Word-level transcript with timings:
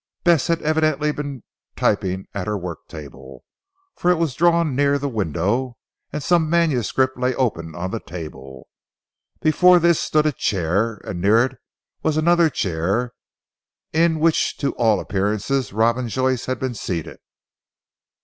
Bess 0.23 0.47
had 0.47 0.63
evidently 0.63 1.11
been 1.11 1.43
typing 1.75 2.25
at 2.33 2.47
her 2.47 2.57
worktable, 2.57 3.41
for 3.95 4.09
it 4.09 4.15
was 4.17 4.33
drawn 4.33 4.75
near 4.75 4.97
the 4.97 5.07
window, 5.07 5.77
and 6.11 6.23
some 6.23 6.49
manuscript 6.49 7.19
lay 7.19 7.35
open 7.35 7.75
on 7.75 7.91
the 7.91 7.99
table. 7.99 8.67
Before 9.41 9.77
this 9.77 9.99
stood 9.99 10.25
a 10.25 10.31
chair, 10.31 10.95
and 11.05 11.21
near 11.21 11.43
it 11.45 11.59
was 12.01 12.17
another 12.17 12.49
chair 12.49 13.13
in 13.93 14.19
which 14.19 14.57
to 14.57 14.71
all 14.71 14.99
appearances 14.99 15.71
Robin 15.71 16.09
Joyce 16.09 16.47
had 16.47 16.57
been 16.57 16.73
seated. 16.73 17.19